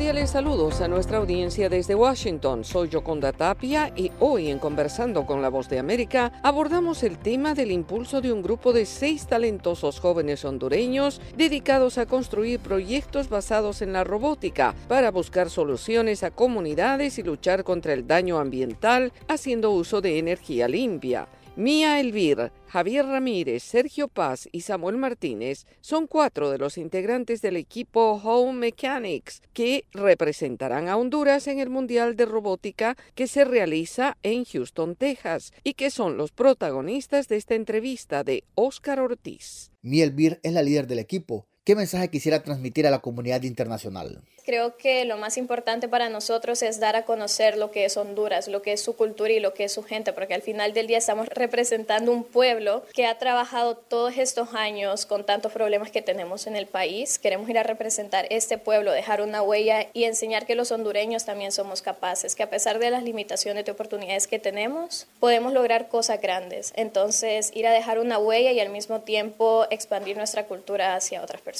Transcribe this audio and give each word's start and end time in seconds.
Cordiales 0.00 0.30
saludos 0.30 0.80
a 0.80 0.88
nuestra 0.88 1.18
audiencia 1.18 1.68
desde 1.68 1.94
Washington. 1.94 2.64
Soy 2.64 2.88
Yoconda 2.88 3.32
Tapia 3.32 3.92
y 3.94 4.10
hoy 4.18 4.48
en 4.48 4.58
Conversando 4.58 5.26
con 5.26 5.42
la 5.42 5.50
Voz 5.50 5.68
de 5.68 5.78
América 5.78 6.32
abordamos 6.42 7.02
el 7.02 7.18
tema 7.18 7.52
del 7.52 7.70
impulso 7.70 8.22
de 8.22 8.32
un 8.32 8.40
grupo 8.40 8.72
de 8.72 8.86
seis 8.86 9.26
talentosos 9.26 10.00
jóvenes 10.00 10.42
hondureños 10.46 11.20
dedicados 11.36 11.98
a 11.98 12.06
construir 12.06 12.60
proyectos 12.60 13.28
basados 13.28 13.82
en 13.82 13.92
la 13.92 14.02
robótica 14.02 14.74
para 14.88 15.10
buscar 15.10 15.50
soluciones 15.50 16.22
a 16.22 16.30
comunidades 16.30 17.18
y 17.18 17.22
luchar 17.22 17.62
contra 17.62 17.92
el 17.92 18.06
daño 18.06 18.38
ambiental 18.38 19.12
haciendo 19.28 19.70
uso 19.70 20.00
de 20.00 20.18
energía 20.18 20.66
limpia. 20.66 21.28
Mía 21.60 22.00
Elvir, 22.00 22.52
Javier 22.68 23.04
Ramírez, 23.04 23.62
Sergio 23.62 24.08
Paz 24.08 24.48
y 24.50 24.62
Samuel 24.62 24.96
Martínez 24.96 25.66
son 25.82 26.06
cuatro 26.06 26.48
de 26.48 26.56
los 26.56 26.78
integrantes 26.78 27.42
del 27.42 27.56
equipo 27.56 28.12
Home 28.12 28.58
Mechanics 28.58 29.42
que 29.52 29.84
representarán 29.92 30.88
a 30.88 30.96
Honduras 30.96 31.46
en 31.48 31.58
el 31.58 31.68
Mundial 31.68 32.16
de 32.16 32.24
Robótica 32.24 32.96
que 33.14 33.26
se 33.26 33.44
realiza 33.44 34.16
en 34.22 34.46
Houston, 34.46 34.96
Texas, 34.96 35.52
y 35.62 35.74
que 35.74 35.90
son 35.90 36.16
los 36.16 36.32
protagonistas 36.32 37.28
de 37.28 37.36
esta 37.36 37.56
entrevista 37.56 38.24
de 38.24 38.42
Oscar 38.54 38.98
Ortiz. 38.98 39.70
Mía 39.82 40.04
Elvir 40.04 40.40
es 40.42 40.54
la 40.54 40.62
líder 40.62 40.86
del 40.86 41.00
equipo. 41.00 41.49
¿Qué 41.70 41.76
mensaje 41.76 42.08
quisiera 42.08 42.42
transmitir 42.42 42.84
a 42.88 42.90
la 42.90 42.98
comunidad 42.98 43.44
internacional? 43.44 44.20
Creo 44.44 44.76
que 44.76 45.04
lo 45.04 45.16
más 45.16 45.36
importante 45.36 45.86
para 45.86 46.08
nosotros 46.08 46.62
es 46.62 46.80
dar 46.80 46.96
a 46.96 47.04
conocer 47.04 47.56
lo 47.56 47.70
que 47.70 47.84
es 47.84 47.96
Honduras, 47.96 48.48
lo 48.48 48.62
que 48.62 48.72
es 48.72 48.80
su 48.80 48.96
cultura 48.96 49.30
y 49.30 49.38
lo 49.38 49.54
que 49.54 49.62
es 49.62 49.72
su 49.72 49.84
gente, 49.84 50.12
porque 50.12 50.34
al 50.34 50.42
final 50.42 50.72
del 50.72 50.88
día 50.88 50.98
estamos 50.98 51.28
representando 51.28 52.10
un 52.10 52.24
pueblo 52.24 52.82
que 52.92 53.06
ha 53.06 53.16
trabajado 53.18 53.76
todos 53.76 54.18
estos 54.18 54.54
años 54.54 55.06
con 55.06 55.24
tantos 55.24 55.52
problemas 55.52 55.92
que 55.92 56.02
tenemos 56.02 56.48
en 56.48 56.56
el 56.56 56.66
país. 56.66 57.20
Queremos 57.20 57.48
ir 57.48 57.58
a 57.58 57.62
representar 57.62 58.26
este 58.30 58.58
pueblo, 58.58 58.90
dejar 58.90 59.20
una 59.22 59.40
huella 59.40 59.86
y 59.92 60.02
enseñar 60.02 60.46
que 60.46 60.56
los 60.56 60.72
hondureños 60.72 61.24
también 61.24 61.52
somos 61.52 61.82
capaces, 61.82 62.34
que 62.34 62.42
a 62.42 62.50
pesar 62.50 62.80
de 62.80 62.90
las 62.90 63.04
limitaciones 63.04 63.64
de 63.64 63.70
oportunidades 63.70 64.26
que 64.26 64.40
tenemos, 64.40 65.06
podemos 65.20 65.52
lograr 65.52 65.86
cosas 65.86 66.20
grandes. 66.20 66.72
Entonces, 66.74 67.52
ir 67.54 67.68
a 67.68 67.72
dejar 67.72 68.00
una 68.00 68.18
huella 68.18 68.50
y 68.50 68.58
al 68.58 68.70
mismo 68.70 69.02
tiempo 69.02 69.68
expandir 69.70 70.16
nuestra 70.16 70.46
cultura 70.46 70.96
hacia 70.96 71.22
otras 71.22 71.40
personas. 71.40 71.59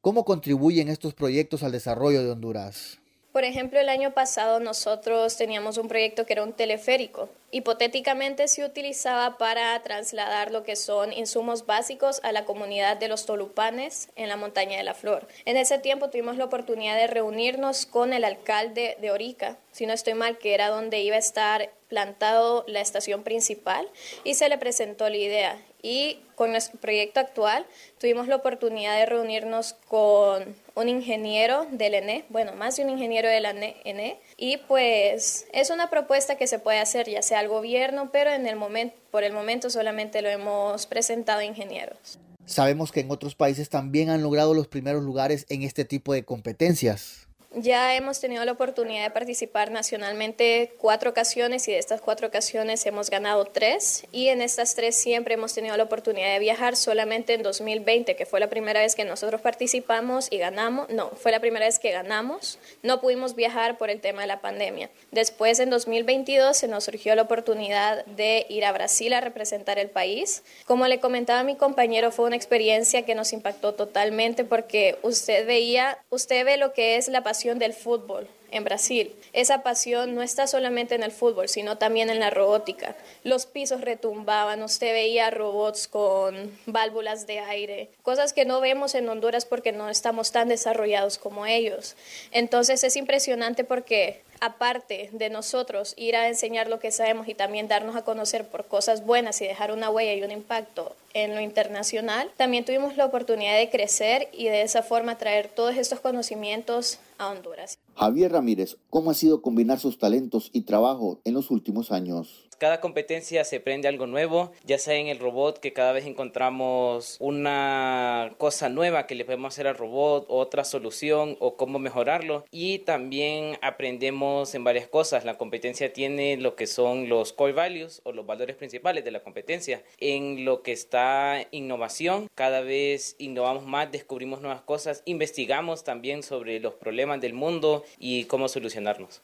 ¿Cómo 0.00 0.24
contribuyen 0.24 0.88
estos 0.88 1.14
proyectos 1.14 1.62
al 1.62 1.72
desarrollo 1.72 2.22
de 2.22 2.30
Honduras? 2.30 2.98
Por 3.32 3.44
ejemplo, 3.44 3.78
el 3.78 3.88
año 3.88 4.14
pasado 4.14 4.60
nosotros 4.60 5.36
teníamos 5.36 5.76
un 5.76 5.88
proyecto 5.88 6.24
que 6.24 6.32
era 6.32 6.42
un 6.42 6.54
teleférico. 6.54 7.28
Hipotéticamente 7.52 8.48
se 8.48 8.64
utilizaba 8.64 9.38
para 9.38 9.80
trasladar 9.82 10.50
lo 10.50 10.64
que 10.64 10.74
son 10.74 11.12
insumos 11.12 11.64
básicos 11.64 12.20
a 12.24 12.32
la 12.32 12.44
comunidad 12.44 12.96
de 12.96 13.06
los 13.06 13.24
tolupanes 13.24 14.08
en 14.16 14.28
la 14.28 14.36
montaña 14.36 14.76
de 14.76 14.82
la 14.82 14.94
Flor. 14.94 15.28
En 15.44 15.56
ese 15.56 15.78
tiempo 15.78 16.10
tuvimos 16.10 16.36
la 16.36 16.46
oportunidad 16.46 16.96
de 16.96 17.06
reunirnos 17.06 17.86
con 17.86 18.12
el 18.12 18.24
alcalde 18.24 18.96
de 19.00 19.12
Orica, 19.12 19.58
si 19.70 19.86
no 19.86 19.92
estoy 19.92 20.14
mal, 20.14 20.38
que 20.38 20.54
era 20.54 20.68
donde 20.68 21.00
iba 21.00 21.14
a 21.14 21.20
estar 21.20 21.70
plantado 21.88 22.64
la 22.66 22.80
estación 22.80 23.22
principal, 23.22 23.88
y 24.24 24.34
se 24.34 24.48
le 24.48 24.58
presentó 24.58 25.08
la 25.08 25.16
idea 25.16 25.58
y 25.82 26.18
con 26.34 26.50
nuestro 26.50 26.80
proyecto 26.80 27.20
actual 27.20 27.64
tuvimos 28.00 28.26
la 28.26 28.34
oportunidad 28.34 28.98
de 28.98 29.06
reunirnos 29.06 29.74
con 29.86 30.56
un 30.74 30.88
ingeniero 30.88 31.64
del 31.70 31.94
ENE, 31.94 32.24
bueno, 32.28 32.52
más 32.54 32.76
de 32.76 32.82
un 32.82 32.90
ingeniero 32.90 33.28
del 33.28 33.44
ENE, 33.44 34.18
y 34.36 34.58
pues 34.68 35.46
es 35.52 35.70
una 35.70 35.88
propuesta 35.88 36.36
que 36.36 36.46
se 36.46 36.58
puede 36.58 36.78
hacer 36.78 37.08
ya 37.08 37.22
sea 37.22 37.40
al 37.40 37.48
gobierno, 37.48 38.10
pero 38.12 38.30
en 38.30 38.46
el 38.46 38.56
momento, 38.56 38.96
por 39.10 39.24
el 39.24 39.32
momento 39.32 39.70
solamente 39.70 40.22
lo 40.22 40.28
hemos 40.28 40.86
presentado 40.86 41.40
a 41.40 41.44
ingenieros. 41.44 42.18
Sabemos 42.44 42.92
que 42.92 43.00
en 43.00 43.10
otros 43.10 43.34
países 43.34 43.68
también 43.70 44.10
han 44.10 44.22
logrado 44.22 44.54
los 44.54 44.68
primeros 44.68 45.02
lugares 45.02 45.46
en 45.48 45.62
este 45.62 45.84
tipo 45.84 46.12
de 46.12 46.24
competencias. 46.24 47.25
Ya 47.58 47.96
hemos 47.96 48.20
tenido 48.20 48.44
la 48.44 48.52
oportunidad 48.52 49.04
de 49.04 49.10
participar 49.10 49.70
nacionalmente 49.70 50.74
cuatro 50.76 51.08
ocasiones 51.08 51.66
y 51.68 51.72
de 51.72 51.78
estas 51.78 52.02
cuatro 52.02 52.28
ocasiones 52.28 52.84
hemos 52.84 53.08
ganado 53.08 53.46
tres 53.46 54.04
y 54.12 54.28
en 54.28 54.42
estas 54.42 54.74
tres 54.74 54.94
siempre 54.94 55.32
hemos 55.32 55.54
tenido 55.54 55.74
la 55.78 55.84
oportunidad 55.84 56.34
de 56.34 56.38
viajar 56.38 56.76
solamente 56.76 57.32
en 57.32 57.42
2020, 57.42 58.14
que 58.14 58.26
fue 58.26 58.40
la 58.40 58.50
primera 58.50 58.80
vez 58.80 58.94
que 58.94 59.06
nosotros 59.06 59.40
participamos 59.40 60.28
y 60.30 60.36
ganamos, 60.36 60.90
no, 60.90 61.08
fue 61.12 61.32
la 61.32 61.40
primera 61.40 61.64
vez 61.64 61.78
que 61.78 61.92
ganamos, 61.92 62.58
no 62.82 63.00
pudimos 63.00 63.34
viajar 63.34 63.78
por 63.78 63.88
el 63.88 64.02
tema 64.02 64.20
de 64.20 64.26
la 64.26 64.42
pandemia. 64.42 64.90
Después 65.10 65.58
en 65.58 65.70
2022 65.70 66.58
se 66.58 66.68
nos 66.68 66.84
surgió 66.84 67.14
la 67.14 67.22
oportunidad 67.22 68.04
de 68.04 68.44
ir 68.50 68.66
a 68.66 68.72
Brasil 68.72 69.14
a 69.14 69.22
representar 69.22 69.78
el 69.78 69.88
país. 69.88 70.42
Como 70.66 70.86
le 70.88 71.00
comentaba 71.00 71.42
mi 71.42 71.56
compañero, 71.56 72.10
fue 72.10 72.26
una 72.26 72.36
experiencia 72.36 73.06
que 73.06 73.14
nos 73.14 73.32
impactó 73.32 73.72
totalmente 73.72 74.44
porque 74.44 74.98
usted 75.00 75.46
veía, 75.46 75.96
usted 76.10 76.44
ve 76.44 76.58
lo 76.58 76.74
que 76.74 76.96
es 76.96 77.08
la 77.08 77.22
pasión 77.22 77.45
del 77.54 77.72
fútbol 77.72 78.28
en 78.50 78.64
Brasil. 78.64 79.14
Esa 79.32 79.62
pasión 79.62 80.14
no 80.14 80.22
está 80.22 80.46
solamente 80.46 80.94
en 80.94 81.02
el 81.02 81.12
fútbol, 81.12 81.48
sino 81.48 81.78
también 81.78 82.10
en 82.10 82.20
la 82.20 82.30
robótica. 82.30 82.96
Los 83.22 83.46
pisos 83.46 83.80
retumbaban, 83.80 84.62
usted 84.62 84.92
veía 84.92 85.30
robots 85.30 85.88
con 85.88 86.56
válvulas 86.66 87.26
de 87.26 87.40
aire, 87.40 87.90
cosas 88.02 88.32
que 88.32 88.44
no 88.44 88.60
vemos 88.60 88.94
en 88.94 89.08
Honduras 89.08 89.46
porque 89.46 89.72
no 89.72 89.88
estamos 89.88 90.32
tan 90.32 90.48
desarrollados 90.48 91.18
como 91.18 91.46
ellos. 91.46 91.96
Entonces 92.32 92.82
es 92.84 92.96
impresionante 92.96 93.64
porque 93.64 94.22
aparte 94.40 95.10
de 95.12 95.30
nosotros 95.30 95.94
ir 95.96 96.16
a 96.16 96.28
enseñar 96.28 96.68
lo 96.68 96.78
que 96.78 96.90
sabemos 96.90 97.28
y 97.28 97.34
también 97.34 97.68
darnos 97.68 97.96
a 97.96 98.02
conocer 98.02 98.46
por 98.46 98.66
cosas 98.66 99.04
buenas 99.04 99.40
y 99.40 99.46
dejar 99.46 99.72
una 99.72 99.90
huella 99.90 100.14
y 100.14 100.22
un 100.22 100.30
impacto 100.30 100.94
en 101.14 101.34
lo 101.34 101.40
internacional, 101.40 102.30
también 102.36 102.64
tuvimos 102.64 102.96
la 102.96 103.06
oportunidad 103.06 103.56
de 103.56 103.70
crecer 103.70 104.28
y 104.32 104.44
de 104.44 104.62
esa 104.62 104.82
forma 104.82 105.18
traer 105.18 105.48
todos 105.48 105.76
estos 105.76 106.00
conocimientos 106.00 106.98
a 107.18 107.30
Honduras. 107.30 107.78
Javier 107.96 108.32
Ramírez, 108.32 108.76
¿cómo 108.90 109.10
ha 109.10 109.14
sido 109.14 109.40
combinar 109.40 109.78
sus 109.78 109.98
talentos 109.98 110.50
y 110.52 110.62
trabajo 110.62 111.18
en 111.24 111.34
los 111.34 111.50
últimos 111.50 111.90
años? 111.90 112.46
Cada 112.58 112.80
competencia 112.80 113.44
se 113.44 113.56
aprende 113.56 113.86
algo 113.86 114.06
nuevo, 114.06 114.52
ya 114.64 114.78
sea 114.78 114.94
en 114.94 115.08
el 115.08 115.18
robot 115.18 115.58
que 115.58 115.74
cada 115.74 115.92
vez 115.92 116.06
encontramos 116.06 117.16
una 117.20 118.32
cosa 118.38 118.70
nueva 118.70 119.06
que 119.06 119.14
le 119.14 119.26
podemos 119.26 119.52
hacer 119.52 119.66
al 119.66 119.76
robot, 119.76 120.24
otra 120.28 120.64
solución 120.64 121.36
o 121.38 121.56
cómo 121.56 121.78
mejorarlo 121.78 122.46
y 122.50 122.78
también 122.78 123.58
aprendemos 123.60 124.25
en 124.54 124.64
varias 124.64 124.88
cosas. 124.88 125.24
La 125.24 125.38
competencia 125.38 125.92
tiene 125.92 126.36
lo 126.36 126.56
que 126.56 126.66
son 126.66 127.08
los 127.08 127.32
core 127.32 127.52
values 127.52 128.00
o 128.04 128.12
los 128.12 128.26
valores 128.26 128.56
principales 128.56 129.04
de 129.04 129.10
la 129.10 129.22
competencia. 129.22 129.82
En 129.98 130.44
lo 130.44 130.62
que 130.62 130.72
está 130.72 131.46
innovación, 131.50 132.28
cada 132.34 132.60
vez 132.60 133.16
innovamos 133.18 133.66
más, 133.66 133.90
descubrimos 133.92 134.40
nuevas 134.40 134.62
cosas, 134.62 135.02
investigamos 135.04 135.84
también 135.84 136.22
sobre 136.22 136.60
los 136.60 136.74
problemas 136.74 137.20
del 137.20 137.34
mundo 137.34 137.84
y 137.98 138.24
cómo 138.24 138.48
solucionarlos. 138.48 139.22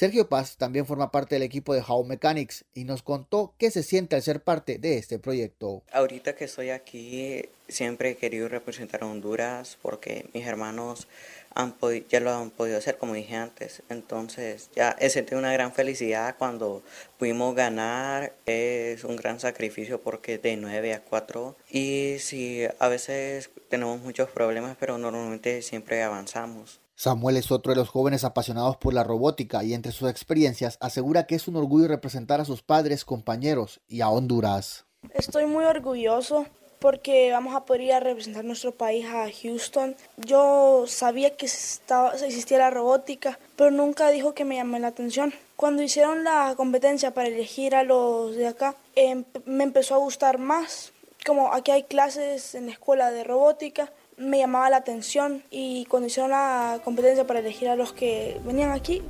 Sergio 0.00 0.30
Paz 0.30 0.56
también 0.56 0.86
forma 0.86 1.10
parte 1.10 1.34
del 1.34 1.42
equipo 1.42 1.74
de 1.74 1.84
How 1.86 2.04
Mechanics 2.04 2.64
y 2.72 2.84
nos 2.84 3.02
contó 3.02 3.52
qué 3.58 3.70
se 3.70 3.82
siente 3.82 4.16
al 4.16 4.22
ser 4.22 4.40
parte 4.42 4.78
de 4.78 4.96
este 4.96 5.18
proyecto. 5.18 5.82
Ahorita 5.92 6.34
que 6.34 6.46
estoy 6.46 6.70
aquí, 6.70 7.42
siempre 7.68 8.12
he 8.12 8.16
querido 8.16 8.48
representar 8.48 9.02
a 9.02 9.06
Honduras 9.06 9.76
porque 9.82 10.24
mis 10.32 10.46
hermanos 10.46 11.06
han 11.54 11.74
ya 12.08 12.20
lo 12.20 12.32
han 12.32 12.48
podido 12.48 12.78
hacer, 12.78 12.96
como 12.96 13.12
dije 13.12 13.36
antes. 13.36 13.82
Entonces, 13.90 14.70
ya 14.74 14.96
he 14.98 15.10
sentido 15.10 15.38
una 15.38 15.52
gran 15.52 15.74
felicidad 15.74 16.34
cuando 16.38 16.82
pudimos 17.18 17.54
ganar. 17.54 18.32
Es 18.46 19.04
un 19.04 19.16
gran 19.16 19.38
sacrificio 19.38 20.00
porque 20.00 20.38
de 20.38 20.56
9 20.56 20.94
a 20.94 21.02
4. 21.02 21.56
Y 21.68 22.16
sí, 22.20 22.62
a 22.78 22.88
veces 22.88 23.50
tenemos 23.68 24.00
muchos 24.00 24.30
problemas, 24.30 24.78
pero 24.80 24.96
normalmente 24.96 25.60
siempre 25.60 26.02
avanzamos. 26.02 26.80
Samuel 27.00 27.38
es 27.38 27.50
otro 27.50 27.72
de 27.72 27.76
los 27.76 27.88
jóvenes 27.88 28.24
apasionados 28.24 28.76
por 28.76 28.92
la 28.92 29.02
robótica 29.02 29.64
y 29.64 29.72
entre 29.72 29.90
sus 29.90 30.10
experiencias 30.10 30.76
asegura 30.82 31.24
que 31.24 31.34
es 31.34 31.48
un 31.48 31.56
orgullo 31.56 31.88
representar 31.88 32.42
a 32.42 32.44
sus 32.44 32.60
padres, 32.60 33.06
compañeros 33.06 33.80
y 33.88 34.02
a 34.02 34.10
Honduras. 34.10 34.84
Estoy 35.14 35.46
muy 35.46 35.64
orgulloso 35.64 36.44
porque 36.78 37.32
vamos 37.32 37.56
a 37.56 37.64
poder 37.64 37.80
ir 37.80 37.92
a 37.94 38.00
representar 38.00 38.44
nuestro 38.44 38.72
país 38.72 39.06
a 39.06 39.30
Houston. 39.32 39.96
Yo 40.18 40.84
sabía 40.86 41.38
que 41.38 41.46
estaba, 41.46 42.12
existía 42.12 42.58
la 42.58 42.68
robótica, 42.68 43.38
pero 43.56 43.70
nunca 43.70 44.10
dijo 44.10 44.34
que 44.34 44.44
me 44.44 44.56
llamó 44.56 44.78
la 44.78 44.88
atención. 44.88 45.32
Cuando 45.56 45.82
hicieron 45.82 46.22
la 46.22 46.52
competencia 46.54 47.14
para 47.14 47.28
elegir 47.28 47.74
a 47.74 47.82
los 47.82 48.36
de 48.36 48.46
acá, 48.46 48.74
em, 48.94 49.24
me 49.46 49.64
empezó 49.64 49.94
a 49.94 49.98
gustar 49.98 50.36
más. 50.36 50.92
Como 51.24 51.54
aquí 51.54 51.70
hay 51.70 51.84
clases 51.84 52.54
en 52.54 52.66
la 52.66 52.72
escuela 52.72 53.10
de 53.10 53.24
robótica, 53.24 53.90
me 54.20 54.38
llamaba 54.38 54.70
la 54.70 54.76
atención 54.76 55.42
y 55.50 55.86
cuando 55.86 56.06
hicieron 56.06 56.30
la 56.30 56.80
competencia 56.84 57.26
para 57.26 57.40
elegir 57.40 57.68
a 57.68 57.76
los 57.76 57.92
que 57.92 58.40
venían 58.44 58.70
aquí, 58.70 59.02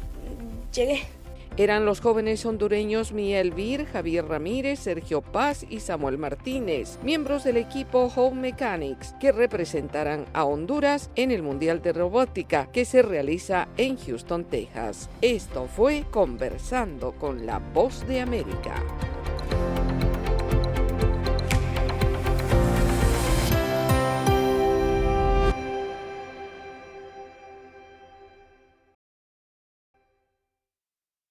llegué. 0.72 1.02
Eran 1.56 1.84
los 1.84 2.00
jóvenes 2.00 2.46
hondureños 2.46 3.12
Miel 3.12 3.50
Vir, 3.50 3.84
Javier 3.84 4.24
Ramírez, 4.24 4.78
Sergio 4.78 5.20
Paz 5.20 5.66
y 5.68 5.80
Samuel 5.80 6.16
Martínez, 6.16 6.98
miembros 7.02 7.44
del 7.44 7.56
equipo 7.56 8.10
Home 8.14 8.40
Mechanics, 8.40 9.14
que 9.20 9.32
representarán 9.32 10.26
a 10.32 10.44
Honduras 10.44 11.10
en 11.16 11.32
el 11.32 11.42
Mundial 11.42 11.82
de 11.82 11.92
Robótica 11.92 12.70
que 12.72 12.84
se 12.84 13.02
realiza 13.02 13.68
en 13.76 13.98
Houston, 13.98 14.44
Texas. 14.44 15.10
Esto 15.20 15.66
fue 15.66 16.04
Conversando 16.10 17.12
con 17.12 17.44
la 17.44 17.58
Voz 17.58 18.06
de 18.06 18.20
América. 18.20 18.82